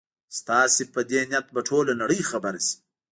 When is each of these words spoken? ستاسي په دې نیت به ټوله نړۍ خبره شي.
ستاسي 0.37 0.83
په 0.93 0.99
دې 1.09 1.21
نیت 1.31 1.47
به 1.53 1.61
ټوله 1.67 1.93
نړۍ 2.01 2.21
خبره 2.29 2.59
شي. 2.67 2.75